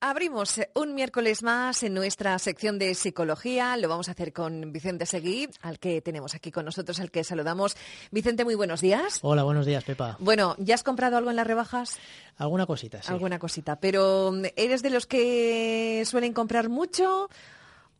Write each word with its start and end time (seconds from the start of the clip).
Abrimos 0.00 0.60
un 0.74 0.94
miércoles 0.94 1.42
más 1.42 1.82
en 1.82 1.92
nuestra 1.92 2.38
sección 2.38 2.78
de 2.78 2.94
psicología. 2.94 3.76
Lo 3.76 3.88
vamos 3.88 4.08
a 4.08 4.12
hacer 4.12 4.32
con 4.32 4.72
Vicente 4.72 5.06
Seguí, 5.06 5.48
al 5.60 5.80
que 5.80 6.00
tenemos 6.00 6.36
aquí 6.36 6.52
con 6.52 6.64
nosotros, 6.64 7.00
al 7.00 7.10
que 7.10 7.24
saludamos. 7.24 7.76
Vicente, 8.12 8.44
muy 8.44 8.54
buenos 8.54 8.80
días. 8.80 9.18
Hola, 9.22 9.42
buenos 9.42 9.66
días, 9.66 9.82
Pepa. 9.82 10.16
Bueno, 10.20 10.54
¿ya 10.58 10.76
has 10.76 10.84
comprado 10.84 11.16
algo 11.16 11.30
en 11.30 11.36
las 11.36 11.48
rebajas? 11.48 11.98
Alguna 12.36 12.64
cosita, 12.64 13.02
sí. 13.02 13.10
Alguna 13.10 13.40
cosita. 13.40 13.80
Pero 13.80 14.32
¿eres 14.54 14.82
de 14.82 14.90
los 14.90 15.06
que 15.06 16.04
suelen 16.06 16.32
comprar 16.32 16.68
mucho 16.68 17.28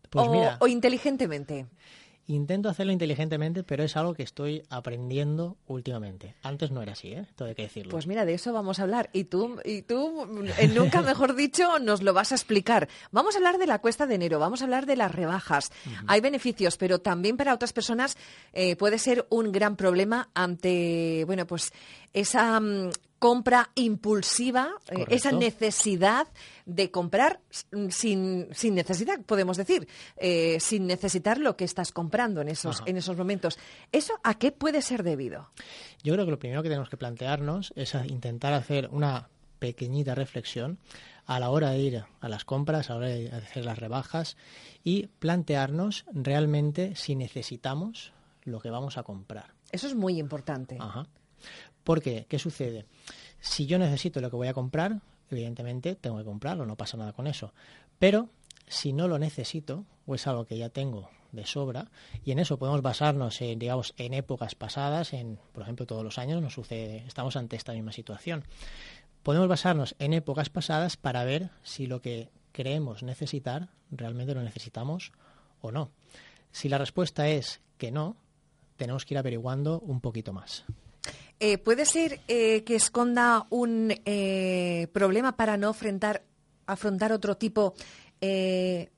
pues 0.08 0.28
o, 0.28 0.50
o 0.60 0.68
inteligentemente? 0.68 1.66
Intento 2.28 2.68
hacerlo 2.68 2.92
inteligentemente, 2.92 3.64
pero 3.64 3.82
es 3.82 3.96
algo 3.96 4.12
que 4.12 4.22
estoy 4.22 4.62
aprendiendo 4.68 5.56
últimamente. 5.66 6.34
Antes 6.42 6.70
no 6.70 6.82
era 6.82 6.92
así, 6.92 7.08
¿eh? 7.08 7.24
Todo 7.34 7.48
hay 7.48 7.54
que 7.54 7.62
decirlo. 7.62 7.90
Pues 7.90 8.06
mira, 8.06 8.26
de 8.26 8.34
eso 8.34 8.52
vamos 8.52 8.78
a 8.78 8.82
hablar. 8.82 9.08
Y 9.14 9.24
tú, 9.24 9.58
y 9.64 9.80
tú, 9.80 10.26
nunca 10.74 11.00
mejor 11.00 11.34
dicho, 11.34 11.78
nos 11.78 12.02
lo 12.02 12.12
vas 12.12 12.32
a 12.32 12.34
explicar. 12.34 12.86
Vamos 13.12 13.34
a 13.34 13.38
hablar 13.38 13.56
de 13.56 13.66
la 13.66 13.78
cuesta 13.78 14.06
de 14.06 14.16
enero, 14.16 14.38
vamos 14.38 14.60
a 14.60 14.64
hablar 14.64 14.84
de 14.84 14.96
las 14.96 15.10
rebajas. 15.10 15.72
Hay 16.06 16.20
beneficios, 16.20 16.76
pero 16.76 16.98
también 16.98 17.38
para 17.38 17.54
otras 17.54 17.72
personas 17.72 18.18
eh, 18.52 18.76
puede 18.76 18.98
ser 18.98 19.26
un 19.30 19.50
gran 19.50 19.76
problema 19.76 20.28
ante, 20.34 21.24
bueno, 21.24 21.46
pues 21.46 21.72
esa 22.12 22.60
mm, 22.60 22.90
compra 23.18 23.70
impulsiva, 23.74 24.70
eh, 24.90 25.04
esa 25.08 25.32
necesidad 25.32 26.28
de 26.66 26.90
comprar 26.90 27.40
sin, 27.90 28.48
sin 28.52 28.74
necesidad, 28.74 29.20
podemos 29.24 29.56
decir, 29.56 29.88
eh, 30.16 30.58
sin 30.60 30.86
necesitar 30.86 31.38
lo 31.38 31.56
que 31.56 31.64
estás 31.64 31.92
comprando 31.92 32.40
en 32.40 32.48
esos, 32.48 32.82
en 32.86 32.96
esos 32.96 33.16
momentos. 33.16 33.58
¿Eso 33.92 34.14
a 34.22 34.38
qué 34.38 34.52
puede 34.52 34.82
ser 34.82 35.02
debido? 35.02 35.50
Yo 36.02 36.14
creo 36.14 36.24
que 36.24 36.30
lo 36.30 36.38
primero 36.38 36.62
que 36.62 36.68
tenemos 36.68 36.88
que 36.88 36.96
plantearnos 36.96 37.72
es 37.76 37.94
intentar 38.06 38.52
hacer 38.52 38.88
una 38.92 39.28
pequeñita 39.58 40.14
reflexión 40.14 40.78
a 41.26 41.40
la 41.40 41.50
hora 41.50 41.70
de 41.70 41.78
ir 41.78 42.04
a 42.20 42.28
las 42.28 42.44
compras, 42.44 42.88
a 42.88 42.94
la 42.94 42.98
hora 42.98 43.08
de 43.08 43.30
hacer 43.30 43.64
las 43.64 43.78
rebajas 43.78 44.36
y 44.84 45.08
plantearnos 45.18 46.06
realmente 46.12 46.94
si 46.94 47.16
necesitamos 47.16 48.12
lo 48.44 48.60
que 48.60 48.70
vamos 48.70 48.96
a 48.96 49.02
comprar. 49.02 49.52
Eso 49.70 49.86
es 49.86 49.94
muy 49.94 50.18
importante. 50.18 50.78
Ajá. 50.80 51.06
¿Por 51.84 52.02
qué? 52.02 52.26
¿Qué 52.28 52.38
sucede? 52.38 52.86
Si 53.40 53.66
yo 53.66 53.78
necesito 53.78 54.20
lo 54.20 54.30
que 54.30 54.36
voy 54.36 54.48
a 54.48 54.54
comprar, 54.54 55.00
evidentemente 55.30 55.94
tengo 55.94 56.18
que 56.18 56.24
comprarlo, 56.24 56.66
no 56.66 56.76
pasa 56.76 56.96
nada 56.96 57.12
con 57.12 57.26
eso. 57.26 57.52
Pero 57.98 58.28
si 58.66 58.92
no 58.92 59.08
lo 59.08 59.18
necesito, 59.18 59.84
o 60.06 60.14
es 60.14 60.26
algo 60.26 60.44
que 60.44 60.58
ya 60.58 60.68
tengo 60.68 61.10
de 61.32 61.46
sobra, 61.46 61.90
y 62.24 62.32
en 62.32 62.38
eso 62.38 62.58
podemos 62.58 62.82
basarnos 62.82 63.40
en, 63.40 63.58
digamos, 63.58 63.94
en 63.96 64.14
épocas 64.14 64.54
pasadas, 64.54 65.12
en, 65.12 65.38
por 65.52 65.62
ejemplo, 65.62 65.86
todos 65.86 66.04
los 66.04 66.18
años 66.18 66.42
nos 66.42 66.54
sucede, 66.54 67.04
estamos 67.06 67.36
ante 67.36 67.56
esta 67.56 67.72
misma 67.72 67.92
situación. 67.92 68.44
Podemos 69.22 69.48
basarnos 69.48 69.94
en 69.98 70.14
épocas 70.14 70.48
pasadas 70.48 70.96
para 70.96 71.24
ver 71.24 71.50
si 71.62 71.86
lo 71.86 72.00
que 72.00 72.30
creemos 72.52 73.02
necesitar 73.02 73.68
realmente 73.90 74.34
lo 74.34 74.42
necesitamos 74.42 75.12
o 75.60 75.70
no. 75.70 75.90
Si 76.50 76.68
la 76.68 76.78
respuesta 76.78 77.28
es 77.28 77.60
que 77.76 77.90
no, 77.90 78.16
tenemos 78.76 79.04
que 79.04 79.14
ir 79.14 79.18
averiguando 79.18 79.80
un 79.80 80.00
poquito 80.00 80.32
más. 80.32 80.64
Eh, 81.40 81.58
¿Puede 81.58 81.86
ser 81.86 82.20
eh, 82.26 82.64
que 82.64 82.74
esconda 82.74 83.46
un 83.50 83.94
eh, 84.04 84.88
problema 84.92 85.36
para 85.36 85.56
no 85.56 85.68
afrontar, 85.68 86.24
afrontar 86.66 87.12
otro 87.12 87.36
tipo 87.36 87.74
de 88.20 88.90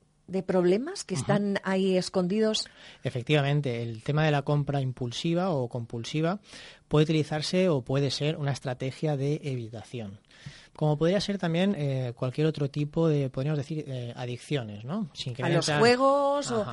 problemas 0.43 1.03
que 1.03 1.13
están 1.13 1.59
ahí 1.63 1.95
escondidos? 1.97 2.67
Efectivamente, 3.03 3.83
el 3.83 4.01
tema 4.01 4.25
de 4.25 4.31
la 4.31 4.41
compra 4.41 4.81
impulsiva 4.81 5.51
o 5.51 5.69
compulsiva 5.69 6.39
puede 6.87 7.03
utilizarse 7.03 7.69
o 7.69 7.83
puede 7.83 8.09
ser 8.09 8.37
una 8.37 8.51
estrategia 8.51 9.15
de 9.15 9.39
evitación 9.43 10.19
como 10.75 10.97
podría 10.97 11.19
ser 11.19 11.37
también 11.37 11.75
eh, 11.77 12.13
cualquier 12.15 12.47
otro 12.47 12.69
tipo 12.69 13.07
de, 13.07 13.29
podríamos 13.29 13.57
decir, 13.57 13.83
eh, 13.87 14.13
adicciones, 14.15 14.85
¿no? 14.85 15.09
Sin 15.13 15.33
que 15.33 15.43
a 15.43 15.49
los 15.49 15.69
juegos 15.69 16.51
o... 16.51 16.65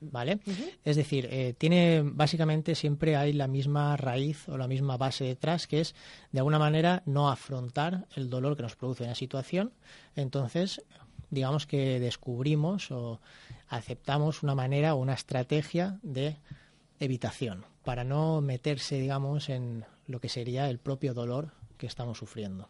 ¿Vale? 0.00 0.40
Es 0.84 0.96
decir, 0.96 1.26
eh, 1.30 1.54
tiene, 1.56 2.02
básicamente 2.04 2.74
siempre 2.74 3.16
hay 3.16 3.32
la 3.32 3.48
misma 3.48 3.96
raíz 3.96 4.48
o 4.48 4.56
la 4.56 4.68
misma 4.68 4.96
base 4.96 5.24
detrás, 5.24 5.66
que 5.66 5.80
es, 5.80 5.94
de 6.30 6.40
alguna 6.40 6.58
manera, 6.58 7.02
no 7.06 7.30
afrontar 7.30 8.06
el 8.14 8.30
dolor 8.30 8.56
que 8.56 8.62
nos 8.62 8.76
produce 8.76 9.04
una 9.04 9.14
situación. 9.14 9.72
Entonces, 10.14 10.82
digamos 11.30 11.66
que 11.66 11.98
descubrimos 11.98 12.90
o 12.90 13.20
aceptamos 13.68 14.42
una 14.42 14.54
manera 14.54 14.94
o 14.94 14.98
una 14.98 15.14
estrategia 15.14 15.98
de 16.02 16.36
evitación 17.00 17.64
para 17.84 18.04
no 18.04 18.40
meterse, 18.40 19.00
digamos, 19.00 19.48
en 19.48 19.84
lo 20.06 20.20
que 20.20 20.28
sería 20.28 20.68
el 20.68 20.78
propio 20.78 21.14
dolor 21.14 21.52
que 21.78 21.86
estamos 21.86 22.18
sufriendo. 22.18 22.68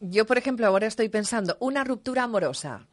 Yo, 0.00 0.26
por 0.26 0.38
ejemplo, 0.38 0.66
ahora 0.66 0.86
estoy 0.86 1.08
pensando, 1.08 1.56
una 1.60 1.84
ruptura 1.84 2.24
amorosa. 2.24 2.86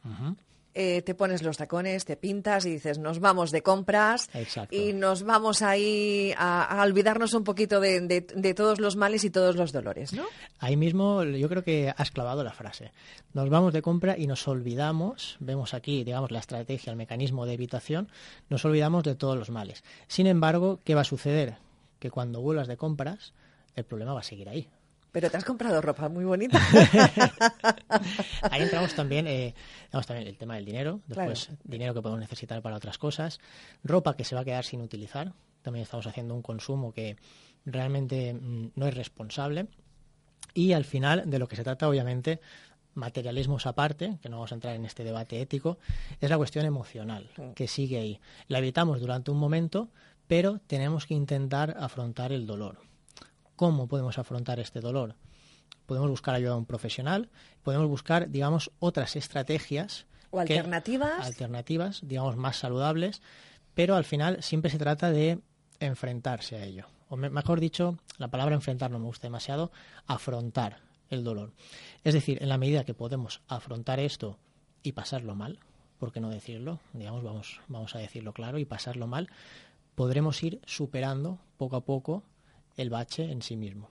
Eh, 0.78 1.00
te 1.00 1.14
pones 1.14 1.42
los 1.42 1.56
tacones, 1.56 2.04
te 2.04 2.18
pintas 2.18 2.66
y 2.66 2.70
dices, 2.72 2.98
nos 2.98 3.18
vamos 3.18 3.50
de 3.50 3.62
compras 3.62 4.28
y 4.70 4.92
nos 4.92 5.22
vamos 5.22 5.62
ahí 5.62 6.34
a, 6.36 6.82
olvidarnos 6.86 7.32
un 7.32 7.44
poquito 7.44 7.80
de, 7.80 8.54
todos 8.54 8.78
los 8.78 8.94
males 8.94 9.24
y 9.24 9.30
todos 9.30 9.56
los 9.56 9.72
dolores, 9.72 10.12
¿no? 10.12 10.24
Ahí 10.58 10.76
mismo 10.76 11.24
yo 11.24 11.48
creo 11.48 11.64
que 11.64 11.94
has 11.96 12.10
clavado 12.10 12.44
la 12.44 12.52
frase. 12.52 12.92
Nos 13.32 13.48
vamos 13.48 13.72
de 13.72 13.80
compra 13.80 14.18
y 14.18 14.26
nos 14.26 14.46
olvidamos, 14.48 15.38
vemos 15.40 15.72
aquí, 15.72 16.04
digamos, 16.04 16.30
la 16.30 16.40
estrategia, 16.40 16.90
el 16.90 16.98
mecanismo 16.98 17.46
de 17.46 17.54
evitación, 17.54 18.10
nos 18.50 18.62
olvidamos 18.66 19.02
de 19.02 19.14
todos 19.14 19.38
los 19.38 19.48
males. 19.48 19.82
Sin 20.08 20.26
embargo, 20.26 20.80
¿qué 20.84 20.94
va 20.94 21.00
a 21.00 21.04
suceder? 21.04 21.56
Que 21.98 22.10
cuando 22.10 22.42
vuelvas 22.42 22.68
de 22.68 22.76
compras, 22.76 23.32
el 23.76 23.84
problema 23.84 24.12
va 24.12 24.20
a 24.20 24.24
seguir 24.24 24.50
ahí. 24.50 24.68
Pero 25.16 25.30
te 25.30 25.38
has 25.38 25.46
comprado 25.46 25.80
ropa 25.80 26.10
muy 26.10 26.26
bonita. 26.26 26.60
Ahí 28.50 28.60
entramos 28.60 28.94
también, 28.94 29.26
eh, 29.26 29.54
también 29.90 30.28
el 30.28 30.36
tema 30.36 30.56
del 30.56 30.66
dinero, 30.66 31.00
después 31.06 31.48
dinero 31.64 31.94
que 31.94 32.02
podemos 32.02 32.20
necesitar 32.20 32.60
para 32.60 32.76
otras 32.76 32.98
cosas, 32.98 33.40
ropa 33.82 34.14
que 34.14 34.24
se 34.24 34.34
va 34.34 34.42
a 34.42 34.44
quedar 34.44 34.66
sin 34.66 34.82
utilizar, 34.82 35.32
también 35.62 35.84
estamos 35.84 36.06
haciendo 36.06 36.34
un 36.34 36.42
consumo 36.42 36.92
que 36.92 37.16
realmente 37.64 38.34
mm, 38.34 38.72
no 38.74 38.86
es 38.86 38.92
responsable 38.92 39.68
y 40.52 40.74
al 40.74 40.84
final 40.84 41.22
de 41.24 41.38
lo 41.38 41.48
que 41.48 41.56
se 41.56 41.64
trata 41.64 41.88
obviamente 41.88 42.42
materialismos 42.92 43.64
aparte, 43.64 44.18
que 44.20 44.28
no 44.28 44.36
vamos 44.36 44.52
a 44.52 44.56
entrar 44.56 44.76
en 44.76 44.84
este 44.84 45.02
debate 45.02 45.40
ético, 45.40 45.78
es 46.20 46.28
la 46.28 46.36
cuestión 46.36 46.66
emocional 46.66 47.30
que 47.54 47.68
sigue 47.68 47.98
ahí. 47.98 48.20
La 48.48 48.58
evitamos 48.58 49.00
durante 49.00 49.30
un 49.30 49.38
momento, 49.38 49.88
pero 50.26 50.60
tenemos 50.66 51.06
que 51.06 51.14
intentar 51.14 51.74
afrontar 51.80 52.32
el 52.32 52.46
dolor. 52.46 52.80
¿Cómo 53.56 53.88
podemos 53.88 54.18
afrontar 54.18 54.60
este 54.60 54.80
dolor? 54.80 55.16
Podemos 55.86 56.10
buscar 56.10 56.34
ayuda 56.34 56.52
a 56.52 56.56
un 56.56 56.66
profesional, 56.66 57.30
podemos 57.62 57.88
buscar, 57.88 58.30
digamos, 58.30 58.70
otras 58.78 59.16
estrategias. 59.16 60.06
O 60.30 60.40
alternativas. 60.40 61.26
alternativas, 61.26 62.00
digamos, 62.02 62.36
más 62.36 62.58
saludables, 62.58 63.22
pero 63.74 63.96
al 63.96 64.04
final 64.04 64.42
siempre 64.42 64.70
se 64.70 64.78
trata 64.78 65.10
de 65.10 65.40
enfrentarse 65.80 66.56
a 66.56 66.64
ello. 66.64 66.86
O 67.08 67.16
mejor 67.16 67.60
dicho, 67.60 67.98
la 68.18 68.28
palabra 68.28 68.54
enfrentar 68.54 68.90
no 68.90 68.98
me 68.98 69.06
gusta 69.06 69.26
demasiado, 69.26 69.70
afrontar 70.06 70.80
el 71.08 71.24
dolor. 71.24 71.52
Es 72.04 72.14
decir, 72.14 72.42
en 72.42 72.48
la 72.48 72.58
medida 72.58 72.84
que 72.84 72.94
podemos 72.94 73.40
afrontar 73.48 74.00
esto 74.00 74.38
y 74.82 74.92
pasarlo 74.92 75.34
mal, 75.34 75.60
¿por 75.98 76.12
qué 76.12 76.20
no 76.20 76.30
decirlo? 76.30 76.80
Digamos, 76.92 77.22
vamos, 77.22 77.60
vamos 77.68 77.94
a 77.94 78.00
decirlo 78.00 78.32
claro, 78.32 78.58
y 78.58 78.64
pasarlo 78.64 79.06
mal, 79.06 79.28
podremos 79.94 80.42
ir 80.42 80.60
superando 80.66 81.38
poco 81.56 81.76
a 81.76 81.84
poco 81.84 82.22
el 82.76 82.90
bache 82.90 83.30
en 83.30 83.42
sí 83.42 83.56
mismo. 83.56 83.90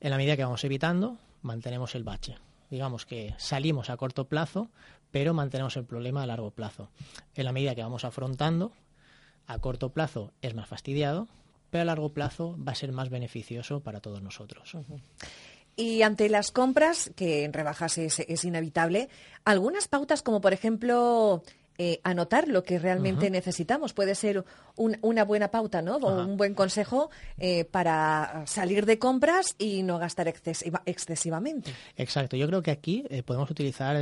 En 0.00 0.10
la 0.10 0.16
medida 0.16 0.36
que 0.36 0.44
vamos 0.44 0.64
evitando, 0.64 1.18
mantenemos 1.42 1.94
el 1.94 2.04
bache. 2.04 2.36
Digamos 2.70 3.04
que 3.04 3.34
salimos 3.38 3.90
a 3.90 3.96
corto 3.96 4.28
plazo, 4.28 4.70
pero 5.10 5.34
mantenemos 5.34 5.76
el 5.76 5.84
problema 5.84 6.22
a 6.22 6.26
largo 6.26 6.50
plazo. 6.52 6.90
En 7.34 7.44
la 7.44 7.52
medida 7.52 7.74
que 7.74 7.82
vamos 7.82 8.04
afrontando, 8.04 8.72
a 9.46 9.58
corto 9.58 9.90
plazo 9.90 10.32
es 10.40 10.54
más 10.54 10.68
fastidiado, 10.68 11.28
pero 11.70 11.82
a 11.82 11.84
largo 11.84 12.10
plazo 12.10 12.56
va 12.56 12.72
a 12.72 12.76
ser 12.76 12.92
más 12.92 13.10
beneficioso 13.10 13.80
para 13.80 14.00
todos 14.00 14.22
nosotros. 14.22 14.76
Y 15.76 16.02
ante 16.02 16.28
las 16.28 16.50
compras, 16.50 17.10
que 17.16 17.44
en 17.44 17.52
rebajas 17.52 17.98
es, 17.98 18.44
inevitable, 18.44 19.08
algunas 19.44 19.88
pautas 19.88 20.22
como 20.22 20.40
por 20.40 20.52
ejemplo 20.52 21.42
eh, 21.82 21.98
anotar 22.04 22.46
lo 22.46 22.62
que 22.62 22.78
realmente 22.78 23.30
necesitamos. 23.30 23.94
Puede 23.94 24.14
ser 24.14 24.44
una 24.76 25.24
buena 25.24 25.50
pauta, 25.50 25.80
¿no? 25.80 25.96
O 25.96 26.22
un 26.22 26.36
buen 26.36 26.52
consejo 26.52 27.08
eh, 27.38 27.64
para 27.64 28.42
salir 28.44 28.84
de 28.84 28.98
compras 28.98 29.54
y 29.56 29.82
no 29.82 29.98
gastar 29.98 30.28
excesivamente. 30.28 31.72
Exacto. 31.96 32.36
Yo 32.36 32.46
creo 32.48 32.62
que 32.62 32.70
aquí 32.70 33.06
eh, 33.08 33.22
podemos 33.22 33.50
utilizar 33.50 33.96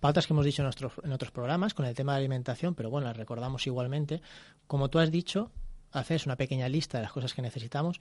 pautas 0.00 0.26
que 0.26 0.34
hemos 0.34 0.44
dicho 0.44 0.60
en, 0.60 0.64
nuestros, 0.64 0.92
en 1.02 1.10
otros 1.12 1.30
programas 1.30 1.72
con 1.72 1.86
el 1.86 1.94
tema 1.94 2.12
de 2.12 2.18
alimentación, 2.18 2.74
pero 2.74 2.90
bueno, 2.90 3.06
las 3.06 3.16
recordamos 3.16 3.66
igualmente. 3.66 4.20
Como 4.66 4.90
tú 4.90 4.98
has 4.98 5.10
dicho, 5.10 5.50
haces 5.92 6.26
una 6.26 6.36
pequeña 6.36 6.68
lista 6.68 6.98
de 6.98 7.04
las 7.04 7.12
cosas 7.12 7.32
que 7.32 7.40
necesitamos, 7.40 8.00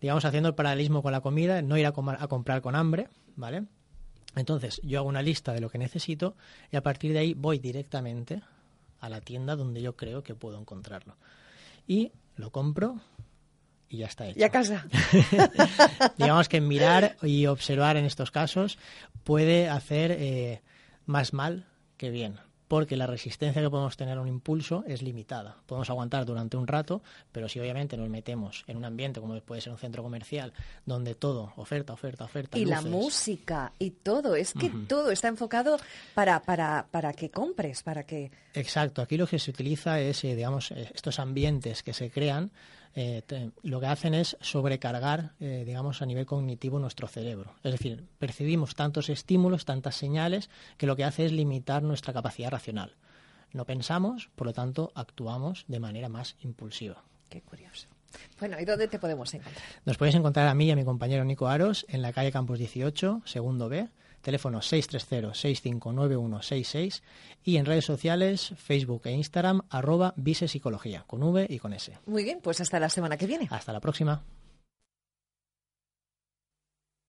digamos, 0.00 0.24
haciendo 0.24 0.48
el 0.48 0.54
paralelismo 0.54 1.02
con 1.02 1.12
la 1.12 1.20
comida, 1.20 1.60
no 1.60 1.76
ir 1.76 1.84
a, 1.84 1.90
a 1.90 2.26
comprar 2.26 2.62
con 2.62 2.74
hambre, 2.74 3.08
¿vale? 3.34 3.66
Entonces, 4.36 4.80
yo 4.84 5.00
hago 5.00 5.08
una 5.08 5.22
lista 5.22 5.52
de 5.52 5.60
lo 5.60 5.70
que 5.70 5.78
necesito 5.78 6.36
y 6.70 6.76
a 6.76 6.82
partir 6.82 7.12
de 7.12 7.20
ahí 7.20 7.34
voy 7.34 7.58
directamente 7.58 8.42
a 9.00 9.08
la 9.08 9.20
tienda 9.20 9.56
donde 9.56 9.82
yo 9.82 9.96
creo 9.96 10.22
que 10.22 10.34
puedo 10.34 10.58
encontrarlo. 10.60 11.16
Y 11.86 12.12
lo 12.36 12.50
compro 12.50 13.00
y 13.88 13.98
ya 13.98 14.06
está 14.06 14.26
hecho. 14.26 14.38
Y 14.38 14.42
a 14.42 14.50
casa. 14.50 14.86
Digamos 16.18 16.48
que 16.48 16.60
mirar 16.60 17.16
y 17.22 17.46
observar 17.46 17.96
en 17.96 18.04
estos 18.04 18.30
casos 18.30 18.78
puede 19.24 19.68
hacer 19.68 20.12
eh, 20.12 20.62
más 21.06 21.32
mal 21.32 21.66
que 21.96 22.10
bien 22.10 22.38
porque 22.68 22.96
la 22.96 23.06
resistencia 23.06 23.62
que 23.62 23.70
podemos 23.70 23.96
tener 23.96 24.18
a 24.18 24.20
un 24.20 24.28
impulso 24.28 24.84
es 24.86 25.02
limitada. 25.02 25.56
Podemos 25.66 25.88
aguantar 25.90 26.24
durante 26.24 26.56
un 26.56 26.66
rato, 26.66 27.02
pero 27.32 27.48
si 27.48 27.60
obviamente 27.60 27.96
nos 27.96 28.08
metemos 28.08 28.64
en 28.66 28.76
un 28.76 28.84
ambiente 28.84 29.20
como 29.20 29.38
puede 29.40 29.60
ser 29.60 29.72
un 29.72 29.78
centro 29.78 30.02
comercial, 30.02 30.52
donde 30.84 31.14
todo, 31.14 31.52
oferta, 31.56 31.92
oferta, 31.92 32.24
oferta. 32.24 32.58
Y 32.58 32.64
la 32.64 32.80
música 32.80 33.72
y 33.78 33.90
todo, 33.90 34.34
es 34.34 34.52
que 34.52 34.70
todo 34.88 35.10
está 35.10 35.28
enfocado 35.28 35.78
para, 36.14 36.40
para, 36.42 36.86
para 36.90 37.12
que 37.12 37.30
compres, 37.30 37.82
para 37.82 38.04
que... 38.04 38.30
Exacto, 38.54 39.02
aquí 39.02 39.16
lo 39.16 39.26
que 39.26 39.38
se 39.38 39.50
utiliza 39.50 40.00
es, 40.00 40.24
eh, 40.24 40.34
digamos, 40.34 40.70
eh, 40.70 40.90
estos 40.94 41.18
ambientes 41.18 41.82
que 41.82 41.92
se 41.92 42.10
crean 42.10 42.50
eh, 42.98 43.50
lo 43.62 43.78
que 43.78 43.86
hacen 43.86 44.14
es 44.14 44.38
sobrecargar, 44.40 45.34
eh, 45.38 45.64
digamos, 45.66 46.00
a 46.00 46.06
nivel 46.06 46.24
cognitivo 46.24 46.78
nuestro 46.78 47.06
cerebro. 47.08 47.54
Es 47.62 47.72
decir, 47.72 48.06
percibimos 48.18 48.74
tantos 48.74 49.10
estímulos, 49.10 49.66
tantas 49.66 49.96
señales, 49.96 50.48
que 50.78 50.86
lo 50.86 50.96
que 50.96 51.04
hace 51.04 51.26
es 51.26 51.32
limitar 51.32 51.82
nuestra 51.82 52.14
capacidad 52.14 52.50
racional. 52.50 52.96
No 53.52 53.66
pensamos, 53.66 54.30
por 54.34 54.46
lo 54.46 54.54
tanto, 54.54 54.92
actuamos 54.94 55.66
de 55.68 55.78
manera 55.78 56.08
más 56.08 56.36
impulsiva. 56.40 57.04
Qué 57.28 57.42
curioso. 57.42 57.86
Bueno, 58.40 58.58
¿y 58.58 58.64
dónde 58.64 58.88
te 58.88 58.98
podemos 58.98 59.32
encontrar? 59.34 59.66
Nos 59.84 59.98
podéis 59.98 60.16
encontrar 60.16 60.48
a 60.48 60.54
mí 60.54 60.64
y 60.64 60.70
a 60.70 60.76
mi 60.76 60.84
compañero 60.84 61.22
Nico 61.26 61.48
Aros 61.48 61.84
en 61.90 62.00
la 62.00 62.14
calle 62.14 62.32
Campos 62.32 62.58
18, 62.58 63.22
segundo 63.26 63.68
B, 63.68 63.88
teléfono 64.26 64.58
630-659166 64.58 67.02
y 67.44 67.58
en 67.58 67.64
redes 67.64 67.84
sociales, 67.84 68.54
Facebook 68.56 69.02
e 69.04 69.12
Instagram, 69.12 69.60
arroba 69.70 70.16
Psicología, 70.16 71.04
con 71.06 71.22
V 71.22 71.46
y 71.48 71.60
con 71.60 71.72
S. 71.72 71.96
Muy 72.06 72.24
bien, 72.24 72.40
pues 72.42 72.60
hasta 72.60 72.80
la 72.80 72.90
semana 72.90 73.16
que 73.16 73.28
viene. 73.28 73.46
Hasta 73.52 73.72
la 73.72 73.78
próxima. 73.78 74.24